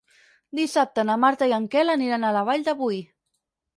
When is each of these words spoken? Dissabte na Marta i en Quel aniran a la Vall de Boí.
Dissabte 0.59 1.03
na 1.09 1.17
Marta 1.25 1.49
i 1.51 1.55
en 1.59 1.67
Quel 1.75 1.95
aniran 1.97 2.25
a 2.31 2.35
la 2.39 2.43
Vall 2.49 2.67
de 2.71 2.77
Boí. 2.81 2.99